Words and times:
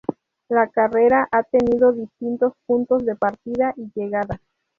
La 0.49 0.65
carrera 0.67 1.27
ha 1.31 1.43
tenido 1.43 1.91
distintos 1.93 2.53
puntos 2.65 3.05
de 3.05 3.15
partida 3.15 3.71
y 3.77 3.91
llegada. 3.93 4.41